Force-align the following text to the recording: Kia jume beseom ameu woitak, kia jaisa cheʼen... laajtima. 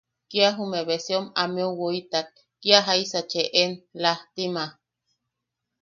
Kia 0.29 0.49
jume 0.57 0.79
beseom 0.87 1.25
ameu 1.41 1.71
woitak, 1.81 2.27
kia 2.61 2.79
jaisa 2.87 3.19
cheʼen... 3.31 3.71
laajtima. 4.01 4.63